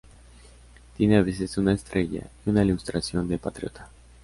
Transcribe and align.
Tiene 0.97 1.17
a 1.17 1.21
veces 1.21 1.59
una 1.59 1.73
estrella 1.73 2.23
y 2.43 2.49
una 2.49 2.63
ilustración 2.65 3.27
de 3.27 3.37
Patriota. 3.37 3.87